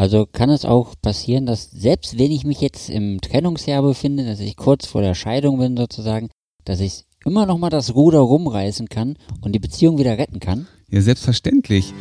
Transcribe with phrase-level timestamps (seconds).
[0.00, 4.40] Also kann es auch passieren, dass selbst wenn ich mich jetzt im Trennungsjahr befinde, dass
[4.40, 6.30] ich kurz vor der Scheidung bin sozusagen,
[6.64, 10.66] dass ich immer noch mal das Ruder rumreißen kann und die Beziehung wieder retten kann?
[10.88, 11.92] Ja, selbstverständlich.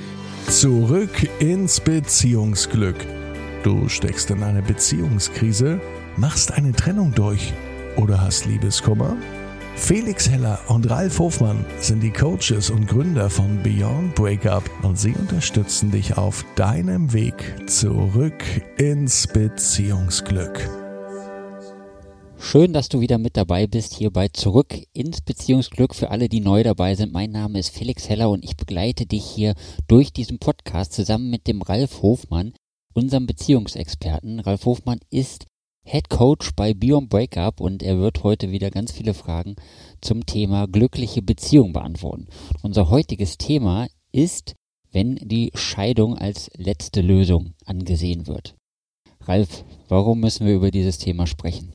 [0.47, 3.05] Zurück ins Beziehungsglück.
[3.63, 5.81] Du steckst in eine Beziehungskrise,
[6.15, 7.51] machst eine Trennung durch
[7.97, 9.17] oder hast Liebeskummer?
[9.79, 15.13] Felix Heller und Ralf Hofmann sind die Coaches und Gründer von Beyond Breakup und sie
[15.13, 18.43] unterstützen dich auf deinem Weg zurück
[18.77, 20.69] ins Beziehungsglück.
[22.37, 25.95] Schön, dass du wieder mit dabei bist hier bei Zurück ins Beziehungsglück.
[25.95, 29.25] Für alle, die neu dabei sind, mein Name ist Felix Heller und ich begleite dich
[29.25, 29.55] hier
[29.87, 32.53] durch diesen Podcast zusammen mit dem Ralf Hofmann,
[32.93, 34.39] unserem Beziehungsexperten.
[34.39, 35.47] Ralf Hofmann ist
[35.89, 39.55] Head Coach bei Beyond Breakup und er wird heute wieder ganz viele Fragen
[40.01, 42.27] zum Thema glückliche Beziehung beantworten.
[42.61, 44.53] Unser heutiges Thema ist,
[44.91, 48.55] wenn die Scheidung als letzte Lösung angesehen wird.
[49.21, 51.73] Ralf, warum müssen wir über dieses Thema sprechen?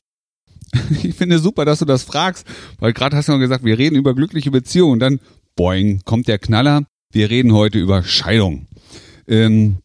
[1.03, 2.47] Ich finde super, dass du das fragst,
[2.79, 4.99] weil gerade hast du noch gesagt, wir reden über glückliche Beziehungen.
[4.99, 5.19] Dann,
[5.57, 6.85] boing, kommt der Knaller.
[7.11, 8.67] Wir reden heute über Scheidung.
[9.27, 9.79] Ähm,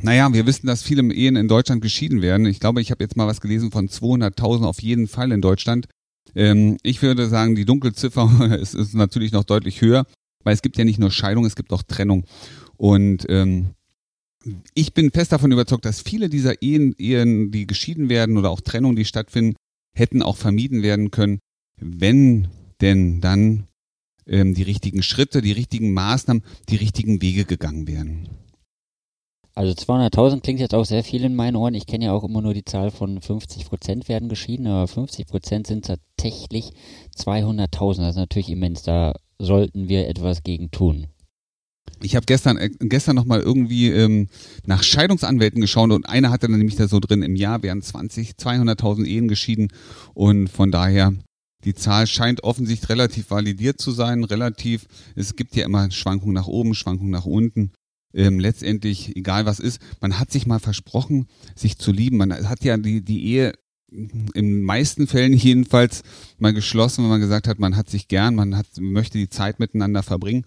[0.00, 2.46] naja, wir wissen, dass viele Ehen in Deutschland geschieden werden.
[2.46, 5.86] Ich glaube, ich habe jetzt mal was gelesen von 200.000 auf jeden Fall in Deutschland.
[6.34, 10.06] Ähm, ich würde sagen, die Dunkelziffer ist, ist natürlich noch deutlich höher,
[10.42, 12.24] weil es gibt ja nicht nur Scheidung, es gibt auch Trennung.
[12.76, 13.70] Und ähm,
[14.74, 18.60] ich bin fest davon überzeugt, dass viele dieser Ehen, Ehen, die geschieden werden oder auch
[18.60, 19.56] Trennungen, die stattfinden,
[19.96, 21.38] hätten auch vermieden werden können,
[21.80, 22.48] wenn
[22.80, 23.68] denn dann
[24.26, 28.28] ähm, die richtigen Schritte, die richtigen Maßnahmen, die richtigen Wege gegangen wären.
[29.56, 31.74] Also 200.000 klingt jetzt auch sehr viel in meinen Ohren.
[31.74, 35.28] Ich kenne ja auch immer nur die Zahl von 50 Prozent werden geschieden, aber 50
[35.28, 36.72] Prozent sind tatsächlich
[37.16, 37.98] 200.000.
[37.98, 38.82] Das ist natürlich immens.
[38.82, 41.06] Da sollten wir etwas gegen tun.
[42.02, 44.28] Ich habe gestern äh, gestern noch mal irgendwie ähm,
[44.66, 48.32] nach Scheidungsanwälten geschaut und einer hatte dann nämlich da so drin im Jahr wären 20
[48.32, 49.68] 200.000 Ehen geschieden
[50.14, 51.12] und von daher
[51.64, 54.86] die Zahl scheint offensichtlich relativ validiert zu sein, relativ.
[55.14, 57.70] Es gibt ja immer Schwankungen nach oben, Schwankungen nach unten
[58.14, 61.26] ähm, letztendlich, egal was ist, man hat sich mal versprochen,
[61.56, 62.16] sich zu lieben.
[62.16, 63.52] Man hat ja die, die Ehe
[63.90, 66.02] in meisten Fällen jedenfalls
[66.38, 69.58] mal geschlossen, wenn man gesagt hat, man hat sich gern, man hat, möchte die Zeit
[69.58, 70.46] miteinander verbringen.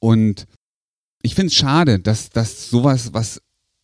[0.00, 0.46] Und
[1.22, 3.42] ich finde es schade, dass, dass sowas, was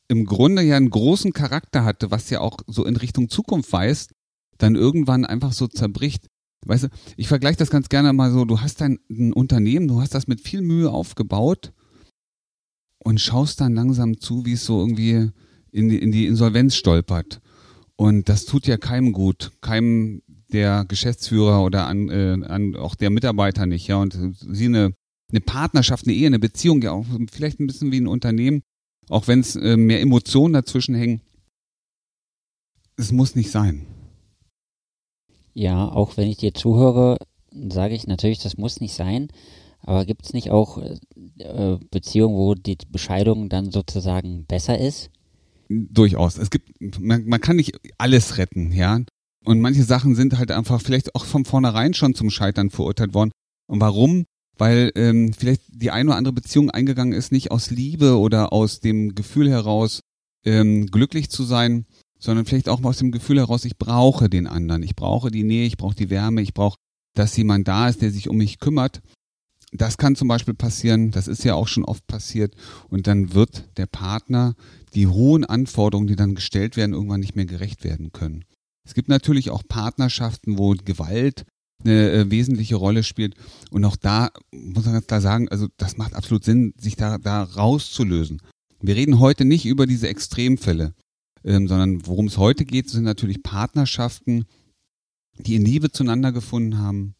[0.09, 4.13] im Grunde ja einen großen Charakter hatte, was ja auch so in Richtung Zukunft weist,
[4.59, 6.27] dann irgendwann einfach so zerbricht.
[6.67, 10.01] Weißt du, ich vergleiche das ganz gerne mal so, du hast dein ein Unternehmen, du
[10.01, 11.73] hast das mit viel Mühe aufgebaut
[13.03, 15.31] und schaust dann langsam zu, wie es so irgendwie
[15.73, 17.41] in die, in die Insolvenz stolpert.
[17.97, 20.23] Und das tut ja keinem gut, keinem
[20.53, 23.97] der Geschäftsführer oder an, äh, an auch der Mitarbeiter nicht, ja.
[23.97, 24.95] Und sie eine,
[25.31, 28.63] eine Partnerschaft, eine Ehe, eine Beziehung, ja auch vielleicht ein bisschen wie ein Unternehmen,
[29.09, 31.21] auch wenn es äh, mehr Emotionen dazwischen hängen.
[32.97, 33.87] Es muss nicht sein.
[35.55, 37.19] Ja, auch wenn ich dir zuhöre,
[37.53, 39.29] sage ich natürlich, das muss nicht sein.
[39.83, 45.11] Aber gibt es nicht auch äh, Beziehungen, wo die Bescheidung dann sozusagen besser ist?
[45.69, 46.37] Durchaus.
[46.37, 49.01] Es gibt, man, man kann nicht alles retten, ja.
[49.45, 53.31] Und manche Sachen sind halt einfach vielleicht auch von vornherein schon zum Scheitern verurteilt worden.
[53.67, 54.25] Und warum?
[54.59, 58.81] Weil ähm, vielleicht die eine oder andere Beziehung eingegangen ist, nicht aus Liebe oder aus
[58.81, 60.01] dem Gefühl heraus,
[60.45, 61.87] ähm, glücklich zu sein,
[62.19, 65.67] sondern vielleicht auch aus dem Gefühl heraus, ich brauche den anderen, ich brauche die Nähe,
[65.67, 66.77] ich brauche die Wärme, ich brauche,
[67.15, 69.01] dass jemand da ist, der sich um mich kümmert
[69.73, 72.55] das kann zum Beispiel passieren, das ist ja auch schon oft passiert,
[72.89, 74.55] und dann wird der Partner
[74.95, 78.45] die hohen Anforderungen, die dann gestellt werden, irgendwann nicht mehr gerecht werden können.
[78.85, 81.45] Es gibt natürlich auch Partnerschaften, wo Gewalt
[81.85, 83.35] eine äh, wesentliche Rolle spielt.
[83.71, 87.19] Und auch da muss man ganz klar sagen, also das macht absolut Sinn, sich da,
[87.19, 88.43] da rauszulösen.
[88.81, 90.95] Wir reden heute nicht über diese Extremfälle,
[91.45, 94.45] ähm, sondern worum es heute geht, sind natürlich Partnerschaften,
[95.39, 97.15] die in Liebe zueinander gefunden haben,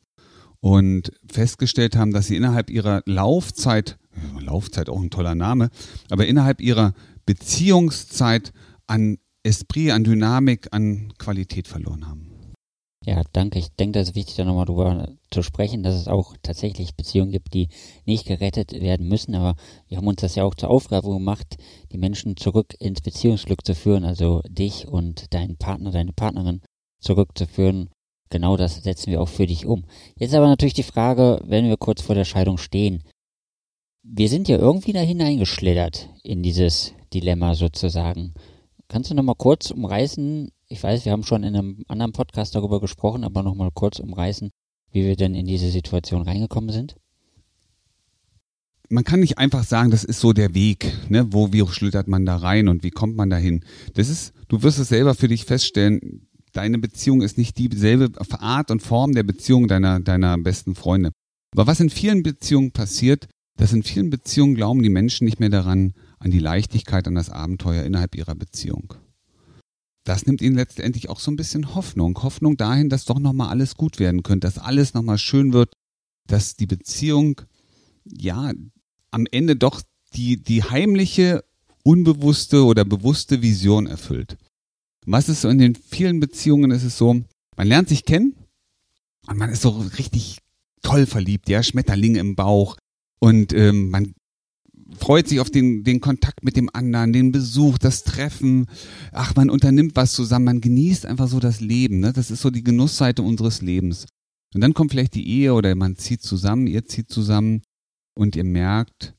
[0.61, 3.99] und festgestellt haben, dass sie innerhalb ihrer Laufzeit,
[4.39, 5.71] Laufzeit auch ein toller Name,
[6.11, 6.93] aber innerhalb ihrer
[7.27, 8.53] Beziehungszeit
[8.87, 12.31] an Esprit, an Dynamik, an Qualität verloren haben.
[13.07, 13.59] Ja, danke.
[13.59, 17.31] Ich denke, das ist wichtig, da nochmal drüber zu sprechen, dass es auch tatsächlich Beziehungen
[17.31, 17.69] gibt, die
[18.05, 19.35] nicht gerettet werden müssen.
[19.35, 19.55] Aber
[19.89, 21.57] wir haben uns das ja auch zur Aufgabe gemacht,
[21.93, 26.61] die Menschen zurück ins Beziehungsglück zu führen, also dich und deinen Partner, deine Partnerin
[27.01, 27.89] zurückzuführen
[28.31, 29.85] genau das setzen wir auch für dich um.
[30.17, 33.03] Jetzt aber natürlich die Frage, wenn wir kurz vor der Scheidung stehen.
[34.03, 38.33] Wir sind ja irgendwie da hineingeschlittert in dieses Dilemma sozusagen.
[38.89, 40.51] Kannst du nochmal kurz umreißen?
[40.69, 44.51] Ich weiß, wir haben schon in einem anderen Podcast darüber gesprochen, aber nochmal kurz umreißen,
[44.91, 46.97] wie wir denn in diese Situation reingekommen sind?
[48.91, 51.33] man kann nicht einfach sagen, das ist so der Weg, ne?
[51.33, 53.65] wo, wie schlittert man da rein und wie kommt man dahin.
[53.95, 58.71] Das ist, du wirst es selber für dich feststellen, deine Beziehung ist nicht dieselbe Art
[58.71, 61.11] und Form der Beziehung deiner, deiner besten Freunde.
[61.53, 65.51] Aber was in vielen Beziehungen passiert, dass in vielen Beziehungen glauben die Menschen nicht mehr
[65.51, 68.95] daran, an die Leichtigkeit, an das Abenteuer innerhalb ihrer Beziehung.
[70.05, 72.23] Das nimmt ihnen letztendlich auch so ein bisschen Hoffnung.
[72.23, 75.73] Hoffnung dahin, dass doch nochmal alles gut werden könnte, dass alles nochmal schön wird,
[76.27, 77.43] dass die Beziehung,
[78.05, 78.53] ja,
[79.11, 79.83] am Ende doch
[80.15, 81.45] die, die heimliche,
[81.83, 84.37] unbewusste oder bewusste Vision erfüllt.
[85.07, 87.23] Was ist so in den vielen Beziehungen ist es so,
[87.57, 88.35] man lernt sich kennen
[89.27, 90.39] und man ist so richtig
[90.83, 92.77] toll verliebt, ja, Schmetterlinge im Bauch
[93.19, 94.15] und ähm, man
[94.99, 98.67] freut sich auf den, den Kontakt mit dem anderen, den Besuch, das Treffen.
[99.13, 102.01] Ach, man unternimmt was zusammen, man genießt einfach so das Leben.
[102.01, 102.13] Ne?
[102.13, 104.07] Das ist so die Genussseite unseres Lebens.
[104.55, 107.63] Und dann kommt vielleicht die Ehe oder man zieht zusammen, ihr zieht zusammen
[108.15, 109.15] und ihr merkt,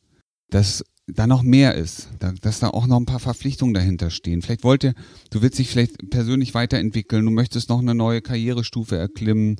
[0.50, 2.10] dass da noch mehr ist,
[2.42, 4.42] dass da auch noch ein paar Verpflichtungen dahinter stehen.
[4.42, 4.94] Vielleicht wollt ihr,
[5.30, 9.60] du willst dich vielleicht persönlich weiterentwickeln, du möchtest noch eine neue Karrierestufe erklimmen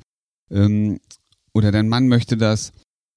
[0.50, 0.98] ähm,
[1.52, 2.72] oder dein Mann möchte das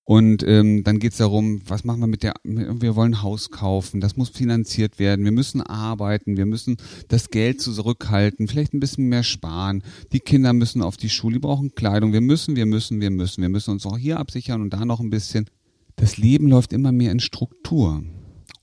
[0.08, 4.18] und ähm, dann geht's darum, was machen wir mit der, wir wollen Haus kaufen, das
[4.18, 6.78] muss finanziert werden, wir müssen arbeiten, wir müssen
[7.08, 11.40] das Geld zurückhalten, vielleicht ein bisschen mehr sparen, die Kinder müssen auf die Schule, die
[11.40, 14.72] brauchen Kleidung, wir müssen, wir müssen, wir müssen, wir müssen uns auch hier absichern und
[14.72, 15.50] da noch ein bisschen.
[15.96, 18.04] Das Leben läuft immer mehr in Struktur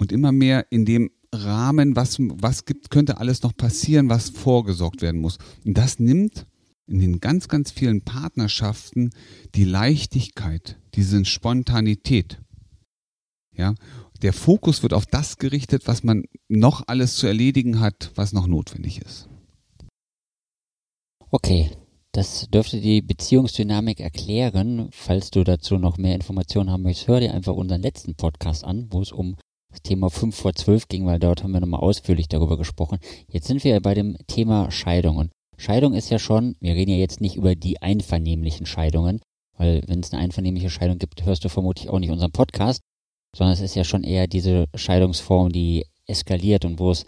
[0.02, 5.00] und immer mehr in dem Rahmen, was, was gibt, könnte alles noch passieren, was vorgesorgt
[5.00, 5.38] werden muss.
[5.64, 6.46] Und das nimmt
[6.86, 9.10] in den ganz, ganz vielen Partnerschaften
[9.54, 12.42] die Leichtigkeit, diese Spontanität.
[13.56, 13.74] Ja,
[14.22, 18.48] der Fokus wird auf das gerichtet, was man noch alles zu erledigen hat, was noch
[18.48, 19.28] notwendig ist.
[21.30, 21.70] Okay,
[22.10, 24.88] das dürfte die Beziehungsdynamik erklären.
[24.90, 28.88] Falls du dazu noch mehr Informationen haben möchtest, hör dir einfach unseren letzten Podcast an,
[28.90, 29.36] wo es um
[29.72, 32.98] das Thema 5 vor 12 ging, weil dort haben wir nochmal ausführlich darüber gesprochen.
[33.28, 35.30] Jetzt sind wir bei dem Thema Scheidungen.
[35.56, 39.20] Scheidung ist ja schon, wir reden ja jetzt nicht über die einvernehmlichen Scheidungen,
[39.56, 42.80] weil wenn es eine einvernehmliche Scheidung gibt, hörst du vermutlich auch nicht unseren Podcast,
[43.36, 47.06] sondern es ist ja schon eher diese Scheidungsform, die eskaliert und wo es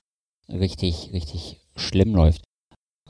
[0.48, 2.42] richtig, richtig schlimm läuft.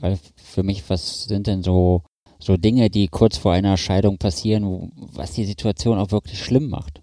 [0.01, 2.03] Weil für mich, was sind denn so,
[2.39, 7.01] so Dinge, die kurz vor einer Scheidung passieren, was die Situation auch wirklich schlimm macht?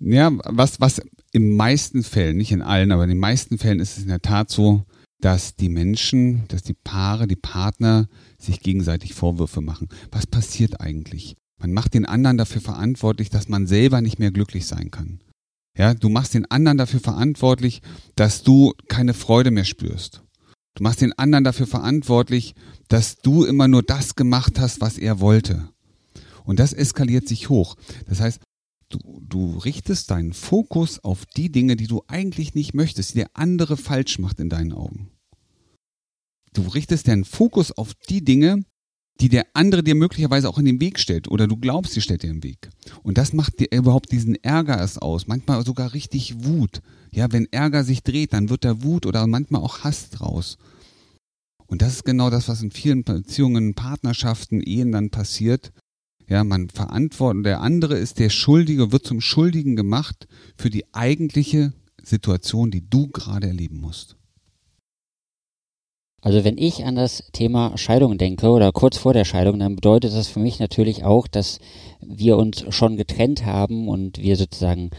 [0.00, 1.02] Ja, was, was
[1.32, 4.22] in meisten Fällen, nicht in allen, aber in den meisten Fällen ist es in der
[4.22, 4.84] Tat so,
[5.20, 8.08] dass die Menschen, dass die Paare, die Partner
[8.38, 9.88] sich gegenseitig Vorwürfe machen.
[10.10, 11.36] Was passiert eigentlich?
[11.60, 15.20] Man macht den anderen dafür verantwortlich, dass man selber nicht mehr glücklich sein kann.
[15.76, 17.82] Ja, du machst den anderen dafür verantwortlich,
[18.14, 20.22] dass du keine Freude mehr spürst.
[20.74, 22.54] Du machst den anderen dafür verantwortlich,
[22.88, 25.68] dass du immer nur das gemacht hast, was er wollte.
[26.44, 27.76] Und das eskaliert sich hoch.
[28.08, 28.40] Das heißt,
[28.88, 33.30] du, du richtest deinen Fokus auf die Dinge, die du eigentlich nicht möchtest, die der
[33.34, 35.10] andere falsch macht in deinen Augen.
[36.52, 38.64] Du richtest deinen Fokus auf die Dinge,
[39.20, 42.22] die der andere dir möglicherweise auch in den Weg stellt oder du glaubst, sie stellt
[42.22, 42.70] dir im Weg.
[43.02, 46.80] Und das macht dir überhaupt diesen Ärger erst aus, manchmal sogar richtig Wut.
[47.10, 50.56] Ja, wenn Ärger sich dreht, dann wird da Wut oder manchmal auch Hass draus.
[51.66, 55.72] Und das ist genau das, was in vielen Beziehungen, Partnerschaften, Ehen dann passiert,
[56.28, 61.72] ja, man verantwortet, der andere ist der Schuldige, wird zum Schuldigen gemacht für die eigentliche
[62.02, 64.16] Situation, die du gerade erleben musst.
[66.20, 70.12] Also wenn ich an das Thema Scheidung denke oder kurz vor der Scheidung, dann bedeutet
[70.12, 71.60] das für mich natürlich auch, dass
[72.00, 74.90] wir uns schon getrennt haben und wir sozusagen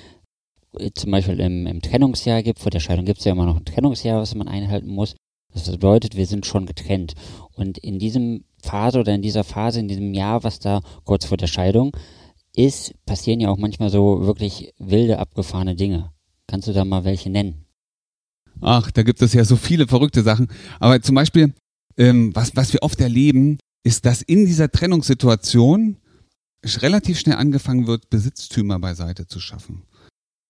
[0.95, 3.65] zum Beispiel im, im Trennungsjahr gibt, vor der Scheidung gibt es ja immer noch ein
[3.65, 5.15] Trennungsjahr, was man einhalten muss.
[5.53, 7.15] Das bedeutet, wir sind schon getrennt.
[7.53, 11.37] Und in diesem Phase oder in dieser Phase, in diesem Jahr, was da kurz vor
[11.37, 11.91] der Scheidung
[12.55, 16.11] ist, passieren ja auch manchmal so wirklich wilde, abgefahrene Dinge.
[16.47, 17.65] Kannst du da mal welche nennen?
[18.61, 20.47] Ach, da gibt es ja so viele verrückte Sachen.
[20.79, 21.53] Aber zum Beispiel,
[21.97, 25.97] ähm, was, was wir oft erleben, ist, dass in dieser Trennungssituation
[26.65, 29.83] relativ schnell angefangen wird, Besitztümer beiseite zu schaffen.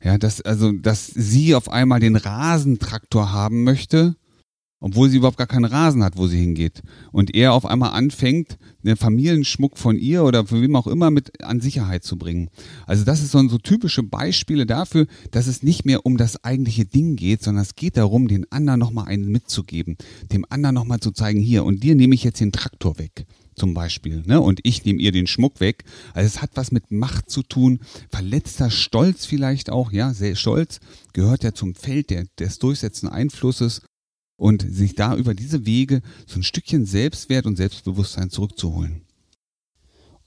[0.04, 4.16] Ja, dass, also, dass sie auf einmal den Rasentraktor haben möchte
[4.80, 6.82] obwohl sie überhaupt gar keinen Rasen hat, wo sie hingeht.
[7.12, 11.44] Und er auf einmal anfängt, den Familienschmuck von ihr oder von wem auch immer mit
[11.44, 12.50] an Sicherheit zu bringen.
[12.88, 16.86] Also das ist so, so typische Beispiele dafür, dass es nicht mehr um das eigentliche
[16.86, 19.98] Ding geht, sondern es geht darum, den anderen nochmal einen mitzugeben,
[20.32, 23.26] dem anderen nochmal zu zeigen, hier, und dir nehme ich jetzt den Traktor weg
[23.60, 24.42] zum Beispiel, ne?
[24.42, 25.84] Und ich nehme ihr den Schmuck weg.
[26.14, 30.80] Also es hat was mit Macht zu tun, verletzter Stolz vielleicht auch, ja, sehr Stolz
[31.14, 33.82] gehört ja zum Feld der, des durchsetzenden Einflusses
[34.40, 39.02] und sich da über diese Wege so ein Stückchen Selbstwert und Selbstbewusstsein zurückzuholen.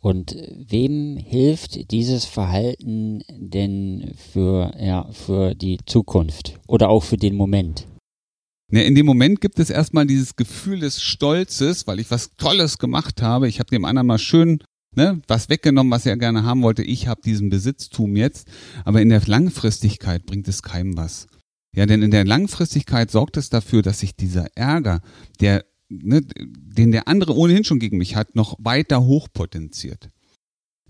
[0.01, 0.37] Und
[0.69, 7.87] wem hilft dieses Verhalten denn für, ja, für die Zukunft oder auch für den Moment?
[8.69, 13.23] In dem Moment gibt es erstmal dieses Gefühl des Stolzes, weil ich was Tolles gemacht
[13.23, 13.49] habe.
[13.49, 14.63] Ich habe dem anderen mal schön
[14.97, 16.83] ne, was weggenommen, was er gerne haben wollte.
[16.83, 18.49] Ich habe diesen Besitztum jetzt.
[18.85, 21.29] Aber in der Langfristigkeit bringt es keinem was.
[21.75, 25.01] Ja, denn in der Langfristigkeit sorgt es dafür, dass sich dieser Ärger,
[25.41, 30.11] der ne, den der andere ohnehin schon gegen mich hat, noch weiter hochpotenziert.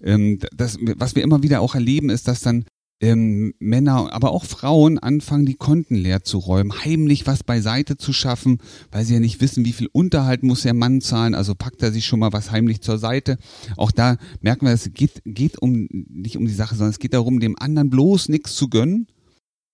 [0.02, 2.64] Ähm, das, was wir immer wieder auch erleben, ist, dass dann
[3.00, 8.12] ähm, Männer, aber auch Frauen anfangen, die Konten leer zu räumen, heimlich was beiseite zu
[8.12, 8.58] schaffen,
[8.92, 11.90] weil sie ja nicht wissen, wie viel Unterhalt muss der Mann zahlen, also packt er
[11.90, 13.38] sich schon mal was heimlich zur Seite.
[13.76, 17.14] Auch da merken wir, es geht, geht um, nicht um die Sache, sondern es geht
[17.14, 19.08] darum, dem anderen bloß nichts zu gönnen,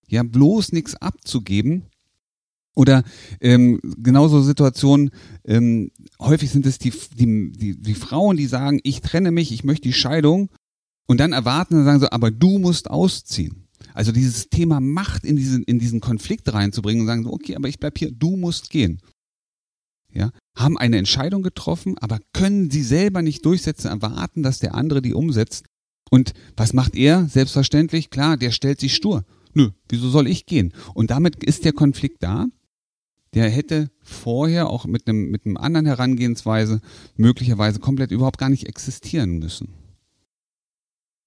[0.09, 1.85] ja, bloß nichts abzugeben
[2.79, 3.03] oder
[3.41, 5.11] ähm, genauso Situationen,
[5.45, 9.65] ähm, häufig sind es die, die, die, die Frauen, die sagen, ich trenne mich, ich
[9.65, 10.49] möchte die Scheidung
[11.09, 13.67] und dann erwarten und sagen so, aber du musst ausziehen.
[13.95, 17.69] Also dieses Thema Macht in diesen, in diesen Konflikt reinzubringen und sagen so, okay, aber
[17.69, 19.01] ich bleib hier, du musst gehen.
[20.13, 25.03] Ja, haben eine Entscheidung getroffen, aber können sie selber nicht durchsetzen, erwarten, dass der andere
[25.03, 25.67] die umsetzt.
[26.11, 27.27] Und was macht er?
[27.27, 29.25] Selbstverständlich, klar, der stellt sich stur.
[29.55, 30.73] Nö, wieso soll ich gehen?
[30.95, 32.47] Und damit ist der Konflikt da
[33.35, 36.81] der hätte vorher auch mit einem, mit einem anderen Herangehensweise
[37.17, 39.75] möglicherweise komplett überhaupt gar nicht existieren müssen.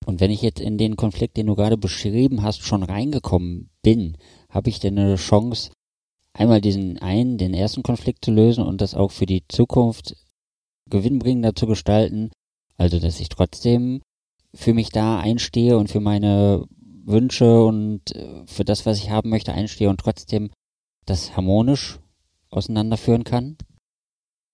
[0.05, 4.17] Und wenn ich jetzt in den Konflikt, den du gerade beschrieben hast, schon reingekommen bin,
[4.49, 5.71] habe ich denn eine Chance,
[6.33, 10.15] einmal diesen einen, den ersten Konflikt zu lösen und das auch für die Zukunft
[10.89, 12.31] gewinnbringender zu gestalten,
[12.77, 14.01] also dass ich trotzdem
[14.55, 16.65] für mich da einstehe und für meine
[17.05, 20.51] Wünsche und äh, für das, was ich haben möchte, einstehe und trotzdem
[21.05, 21.99] das harmonisch
[22.49, 23.57] auseinanderführen kann?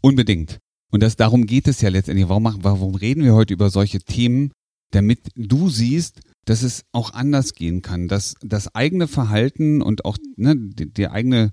[0.02, 0.60] Unbedingt.
[0.92, 2.30] Und das, darum geht es ja letztendlich.
[2.30, 4.52] Warum, machen, warum reden wir heute über solche Themen?
[4.92, 10.18] Damit du siehst, dass es auch anders gehen kann, dass das eigene Verhalten und auch
[10.38, 11.52] ne, die, die eigene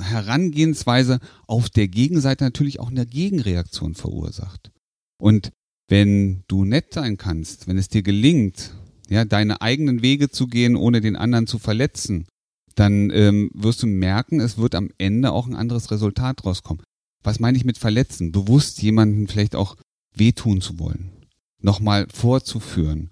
[0.00, 4.70] Herangehensweise auf der Gegenseite natürlich auch eine Gegenreaktion verursacht.
[5.18, 5.50] Und
[5.88, 8.72] wenn du nett sein kannst, wenn es dir gelingt,
[9.12, 12.26] ja, deine eigenen Wege zu gehen, ohne den anderen zu verletzen,
[12.74, 16.82] dann ähm, wirst du merken, es wird am Ende auch ein anderes Resultat rauskommen.
[17.22, 18.32] Was meine ich mit verletzen?
[18.32, 19.76] Bewusst jemanden vielleicht auch
[20.16, 21.12] wehtun zu wollen.
[21.60, 23.10] Nochmal vorzuführen.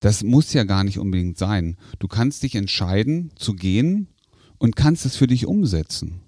[0.00, 1.76] Das muss ja gar nicht unbedingt sein.
[1.98, 4.08] Du kannst dich entscheiden zu gehen
[4.58, 6.22] und kannst es für dich umsetzen.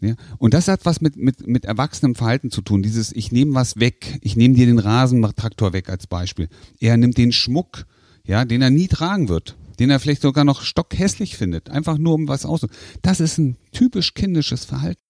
[0.00, 0.14] Ja?
[0.38, 2.82] Und das hat was mit, mit, mit erwachsenem Verhalten zu tun.
[2.82, 4.18] Dieses, ich nehme was weg.
[4.22, 6.48] Ich nehme dir den Rasentraktor weg als Beispiel.
[6.80, 7.86] Er nimmt den Schmuck,
[8.24, 12.14] ja, den er nie tragen wird den er vielleicht sogar noch stockhässlich findet, einfach nur
[12.14, 12.66] um was aus.
[13.02, 15.00] Das ist ein typisch kindisches Verhalten.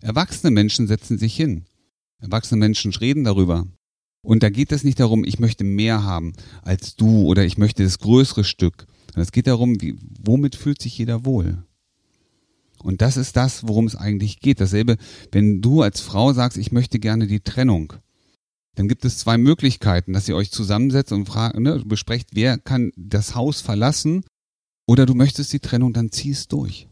[0.00, 1.66] Erwachsene Menschen setzen sich hin.
[2.18, 3.66] Erwachsene Menschen reden darüber.
[4.22, 7.82] Und da geht es nicht darum, ich möchte mehr haben als du oder ich möchte
[7.82, 8.86] das größere Stück.
[9.14, 11.64] Es geht darum, wie, womit fühlt sich jeder wohl.
[12.82, 14.60] Und das ist das, worum es eigentlich geht.
[14.60, 14.96] Dasselbe,
[15.32, 17.94] wenn du als Frau sagst, ich möchte gerne die Trennung
[18.80, 22.92] dann gibt es zwei Möglichkeiten, dass ihr euch zusammensetzt und fragt, ne, besprecht, wer kann
[22.96, 24.24] das Haus verlassen
[24.86, 26.88] oder du möchtest die Trennung, dann zieh es durch.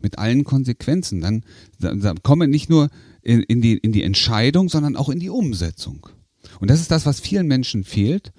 [0.00, 1.20] Mit allen Konsequenzen.
[1.20, 1.44] Dann,
[1.80, 2.90] dann, dann komme nicht nur
[3.22, 6.08] in, in, die, in die Entscheidung, sondern auch in die Umsetzung.
[6.60, 8.32] Und das ist das, was vielen Menschen fehlt,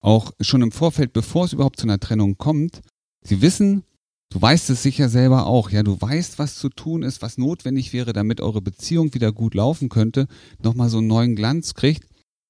[0.00, 2.80] auch schon im Vorfeld, bevor es überhaupt zu einer Trennung kommt.
[3.22, 3.84] Sie wissen,
[4.30, 7.92] du weißt es sicher selber auch, ja, du weißt, was zu tun ist, was notwendig
[7.92, 10.26] wäre, damit eure Beziehung wieder gut laufen könnte,
[10.62, 12.06] nochmal so einen neuen Glanz kriegt.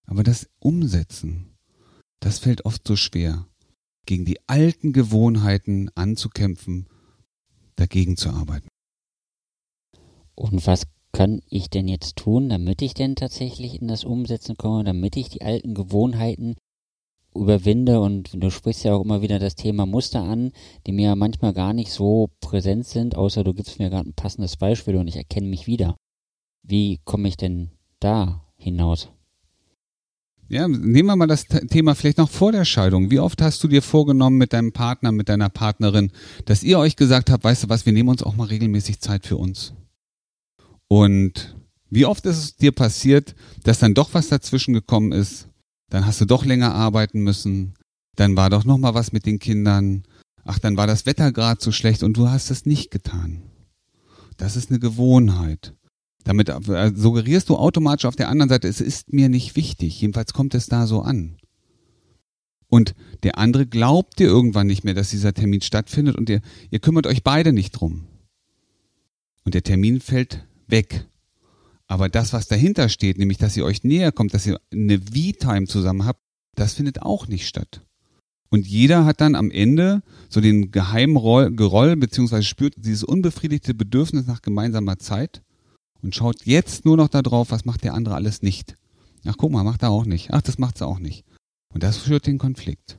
[0.07, 1.57] Aber das Umsetzen,
[2.21, 3.47] das fällt oft so schwer,
[4.07, 6.87] gegen die alten Gewohnheiten anzukämpfen,
[7.75, 8.69] dagegen zu arbeiten.
[10.35, 14.85] Und was kann ich denn jetzt tun, damit ich denn tatsächlich in das Umsetzen komme,
[14.85, 16.57] damit ich die alten Gewohnheiten
[17.39, 20.53] überwinde und du sprichst ja auch immer wieder das Thema Muster an,
[20.87, 24.57] die mir manchmal gar nicht so präsent sind, außer du gibst mir gerade ein passendes
[24.57, 25.97] Beispiel und ich erkenne mich wieder.
[26.63, 29.09] Wie komme ich denn da hinaus?
[30.49, 33.11] Ja, nehmen wir mal das Thema vielleicht noch vor der Scheidung.
[33.11, 36.13] Wie oft hast du dir vorgenommen mit deinem Partner, mit deiner Partnerin,
[36.45, 39.27] dass ihr euch gesagt habt, weißt du was, wir nehmen uns auch mal regelmäßig Zeit
[39.27, 39.75] für uns?
[40.87, 41.57] Und
[41.91, 45.49] wie oft ist es dir passiert, dass dann doch was dazwischen gekommen ist?
[45.91, 47.75] Dann hast du doch länger arbeiten müssen.
[48.17, 50.05] Dann war doch noch mal was mit den Kindern.
[50.45, 53.43] Ach, dann war das Wetter gerade so schlecht und du hast es nicht getan.
[54.37, 55.75] Das ist eine Gewohnheit.
[56.25, 60.01] Damit äh, suggerierst du automatisch auf der anderen Seite, es ist mir nicht wichtig.
[60.01, 61.37] Jedenfalls kommt es da so an.
[62.69, 66.41] Und der andere glaubt dir irgendwann nicht mehr, dass dieser Termin stattfindet und ihr,
[66.71, 68.09] ihr kümmert euch beide nicht drum.
[69.45, 71.07] Und der Termin fällt weg.
[71.89, 75.67] Aber das, was dahinter steht, nämlich, dass ihr euch näher kommt, dass ihr eine V-Time
[75.67, 76.21] zusammen habt,
[76.57, 77.83] das findet auch nicht statt.
[78.49, 83.75] Und jeder hat dann am Ende so den geheimen Roll, Geroll, beziehungsweise spürt dieses unbefriedigte
[83.75, 85.43] Bedürfnis nach gemeinsamer Zeit
[86.03, 88.77] und schaut jetzt nur noch darauf, was macht der andere alles nicht.
[89.25, 90.33] Ach, guck mal, macht er auch nicht.
[90.33, 91.25] Ach, das macht sie auch nicht.
[91.75, 92.99] Und das führt den Konflikt.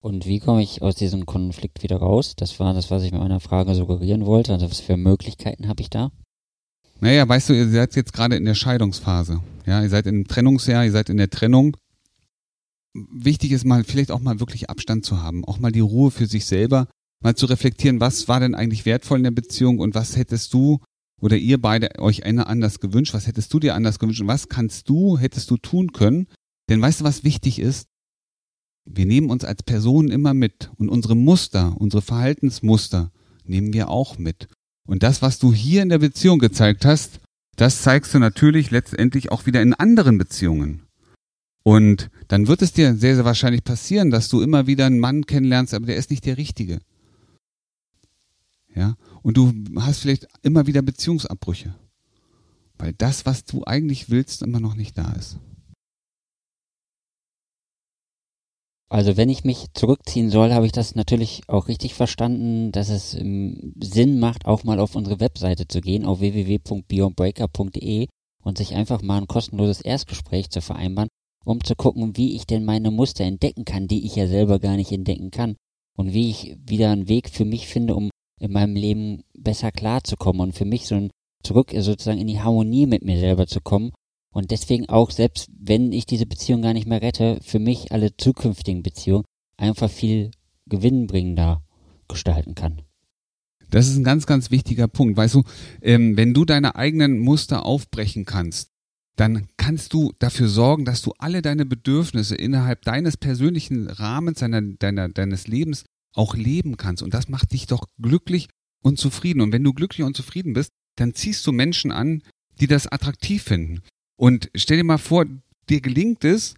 [0.00, 2.34] Und wie komme ich aus diesem Konflikt wieder raus?
[2.36, 4.52] Das war das, was ich mit meiner Frage suggerieren wollte.
[4.52, 6.12] Also was für Möglichkeiten habe ich da?
[7.00, 9.40] Naja, weißt du, ihr seid jetzt gerade in der Scheidungsphase.
[9.66, 11.76] Ja, ihr seid im Trennungsjahr, ihr seid in der Trennung.
[12.94, 16.26] Wichtig ist mal, vielleicht auch mal wirklich Abstand zu haben, auch mal die Ruhe für
[16.26, 16.86] sich selber,
[17.22, 20.80] mal zu reflektieren, was war denn eigentlich wertvoll in der Beziehung und was hättest du
[21.20, 24.88] oder ihr beide euch anders gewünscht, was hättest du dir anders gewünscht und was kannst
[24.88, 26.28] du, hättest du tun können?
[26.68, 27.88] Denn weißt du, was wichtig ist?
[28.84, 33.10] Wir nehmen uns als Personen immer mit und unsere Muster, unsere Verhaltensmuster
[33.44, 34.48] nehmen wir auch mit.
[34.86, 37.20] Und das, was du hier in der Beziehung gezeigt hast,
[37.56, 40.82] das zeigst du natürlich letztendlich auch wieder in anderen Beziehungen.
[41.62, 45.24] Und dann wird es dir sehr, sehr wahrscheinlich passieren, dass du immer wieder einen Mann
[45.24, 46.80] kennenlernst, aber der ist nicht der Richtige.
[48.74, 51.74] Ja, und du hast vielleicht immer wieder Beziehungsabbrüche,
[52.76, 55.38] weil das, was du eigentlich willst, immer noch nicht da ist.
[58.94, 63.14] Also wenn ich mich zurückziehen soll, habe ich das natürlich auch richtig verstanden, dass es
[63.14, 68.06] ähm, Sinn macht, auch mal auf unsere Webseite zu gehen, auf www.beyondbreaker.de
[68.44, 71.08] und sich einfach mal ein kostenloses Erstgespräch zu vereinbaren,
[71.44, 74.76] um zu gucken, wie ich denn meine Muster entdecken kann, die ich ja selber gar
[74.76, 75.56] nicht entdecken kann
[75.98, 78.10] und wie ich wieder einen Weg für mich finde, um
[78.40, 81.10] in meinem Leben besser klarzukommen und für mich so ein
[81.42, 83.90] zurück sozusagen in die Harmonie mit mir selber zu kommen
[84.34, 88.16] und deswegen auch, selbst wenn ich diese Beziehung gar nicht mehr rette, für mich alle
[88.16, 89.24] zukünftigen Beziehungen
[89.56, 90.32] einfach viel
[90.66, 91.62] gewinnbringender
[92.08, 92.82] gestalten kann.
[93.70, 95.16] Das ist ein ganz, ganz wichtiger Punkt.
[95.16, 95.44] Weißt du,
[95.82, 98.70] ähm, wenn du deine eigenen Muster aufbrechen kannst,
[99.16, 104.62] dann kannst du dafür sorgen, dass du alle deine Bedürfnisse innerhalb deines persönlichen Rahmens, deiner,
[104.62, 107.04] deiner, deines Lebens auch leben kannst.
[107.04, 108.48] Und das macht dich doch glücklich
[108.82, 109.40] und zufrieden.
[109.42, 112.22] Und wenn du glücklich und zufrieden bist, dann ziehst du Menschen an,
[112.60, 113.82] die das attraktiv finden.
[114.16, 115.26] Und stell dir mal vor,
[115.68, 116.54] dir gelingt es,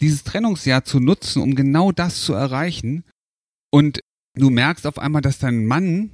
[0.00, 3.04] dieses Trennungsjahr zu nutzen, um genau das zu erreichen.
[3.70, 4.00] Und
[4.34, 6.10] du merkst auf einmal, dass dein Mann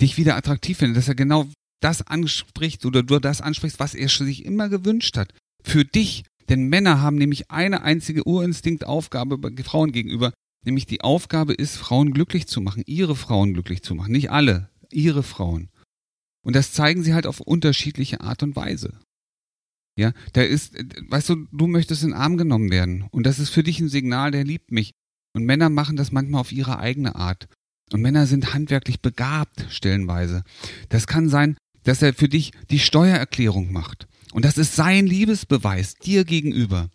[0.00, 1.46] dich wieder attraktiv findet, dass er genau
[1.80, 5.32] das anspricht oder du das ansprichst, was er sich immer gewünscht hat.
[5.62, 6.24] Für dich.
[6.48, 10.32] Denn Männer haben nämlich eine einzige Urinstinktaufgabe bei Frauen gegenüber,
[10.64, 14.12] nämlich die Aufgabe ist, Frauen glücklich zu machen, ihre Frauen glücklich zu machen.
[14.12, 15.70] Nicht alle, ihre Frauen.
[16.44, 19.00] Und das zeigen sie halt auf unterschiedliche Art und Weise.
[19.98, 20.74] Ja, da ist,
[21.08, 23.06] weißt du, du möchtest in den Arm genommen werden.
[23.10, 24.92] Und das ist für dich ein Signal, der liebt mich.
[25.34, 27.48] Und Männer machen das manchmal auf ihre eigene Art.
[27.92, 30.42] Und Männer sind handwerklich begabt, stellenweise.
[30.90, 34.06] Das kann sein, dass er für dich die Steuererklärung macht.
[34.32, 36.90] Und das ist sein Liebesbeweis dir gegenüber.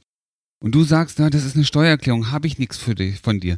[0.62, 3.58] Und du sagst, na, das ist eine Steuererklärung, habe ich nichts für dich, von dir.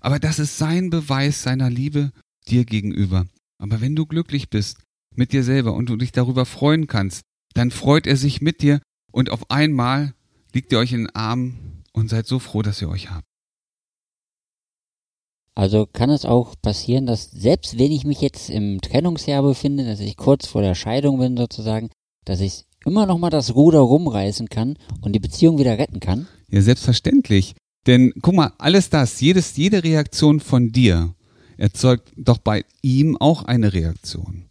[0.00, 2.12] Aber das ist sein Beweis seiner Liebe
[2.48, 3.26] dir gegenüber.
[3.58, 4.78] Aber wenn du glücklich bist
[5.14, 7.22] mit dir selber und du dich darüber freuen kannst,
[7.54, 8.80] dann freut er sich mit dir
[9.12, 10.14] und auf einmal
[10.54, 13.24] liegt ihr euch in den Armen und seid so froh, dass ihr euch habt.
[15.54, 19.98] Also kann es auch passieren, dass selbst wenn ich mich jetzt im Trennungsjahr befinde, dass
[19.98, 21.90] ich kurz vor der Scheidung bin sozusagen,
[22.24, 26.28] dass ich immer noch mal das Ruder rumreißen kann und die Beziehung wieder retten kann?
[26.48, 27.56] Ja, selbstverständlich.
[27.88, 31.14] Denn guck mal, alles das, jedes, jede Reaktion von dir
[31.56, 34.47] erzeugt doch bei ihm auch eine Reaktion.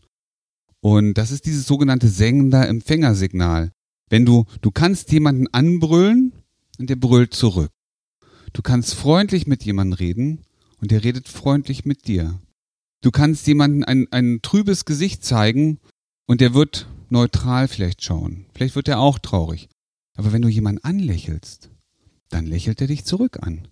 [0.88, 3.74] Und das ist dieses sogenannte Sender-Empfänger-Signal.
[4.10, 6.32] Wenn du, du kannst jemanden anbrüllen
[6.80, 7.72] und der brüllt zurück.
[8.54, 10.46] Du kannst freundlich mit jemandem reden
[10.80, 12.40] und der redet freundlich mit dir.
[13.02, 15.80] Du kannst jemanden ein, ein trübes Gesicht zeigen
[16.26, 18.46] und der wird neutral vielleicht schauen.
[18.54, 19.68] Vielleicht wird er auch traurig.
[20.16, 21.70] Aber wenn du jemanden anlächelst,
[22.30, 23.68] dann lächelt er dich zurück an.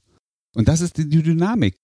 [0.53, 1.77] Und das ist die Dynamik.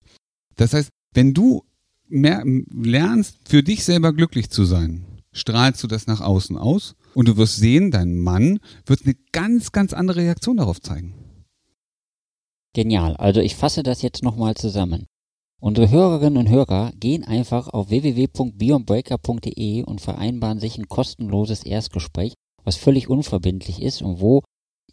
[0.57, 1.63] Das heißt, wenn du
[2.09, 7.27] mehr lernst, für dich selber glücklich zu sein, strahlst du das nach außen aus und
[7.27, 11.15] du wirst sehen, dein Mann wird eine ganz, ganz andere Reaktion darauf zeigen.
[12.73, 13.15] Genial.
[13.17, 15.05] Also ich fasse das jetzt nochmal zusammen.
[15.59, 22.77] Unsere Hörerinnen und Hörer gehen einfach auf www.beyondbreaker.de und vereinbaren sich ein kostenloses Erstgespräch, was
[22.77, 24.41] völlig unverbindlich ist und wo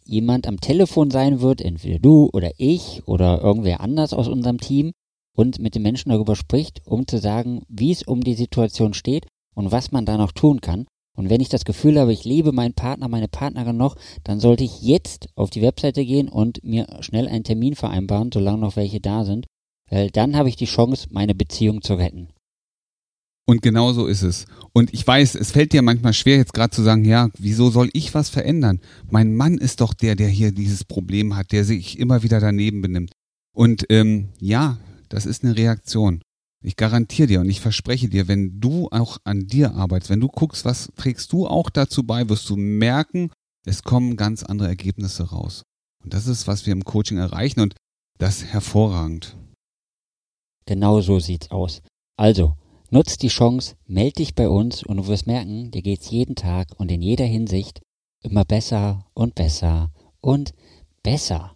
[0.03, 4.91] jemand am Telefon sein wird, entweder du oder ich oder irgendwer anders aus unserem Team
[5.35, 9.25] und mit den Menschen darüber spricht, um zu sagen, wie es um die Situation steht
[9.59, 10.87] und was man da noch tun kann.
[11.17, 14.63] Und wenn ich das Gefühl habe, ich liebe meinen Partner, meine Partnerin noch, dann sollte
[14.63, 19.01] ich jetzt auf die Webseite gehen und mir schnell einen Termin vereinbaren, solange noch welche
[19.01, 19.45] da sind,
[19.91, 22.29] weil dann habe ich die Chance, meine Beziehung zu retten.
[23.45, 24.45] Und genau so ist es.
[24.71, 27.89] Und ich weiß, es fällt dir manchmal schwer, jetzt gerade zu sagen, ja, wieso soll
[27.91, 28.79] ich was verändern?
[29.09, 32.81] Mein Mann ist doch der, der hier dieses Problem hat, der sich immer wieder daneben
[32.81, 33.11] benimmt.
[33.53, 34.77] Und ähm, ja,
[35.09, 36.21] das ist eine Reaktion.
[36.61, 40.27] Ich garantiere dir und ich verspreche dir, wenn du auch an dir arbeitest, wenn du
[40.27, 43.31] guckst, was trägst du auch dazu bei, wirst du merken,
[43.65, 45.63] es kommen ganz andere Ergebnisse raus.
[46.03, 47.75] Und das ist, was wir im Coaching erreichen und
[48.17, 49.37] das hervorragend.
[50.65, 51.81] Genau so sieht's aus.
[52.17, 52.55] Also,
[52.89, 56.67] nutz die Chance, meld dich bei uns und du wirst merken, dir geht's jeden Tag
[56.77, 57.81] und in jeder Hinsicht
[58.21, 60.53] immer besser und besser und
[61.03, 61.55] besser.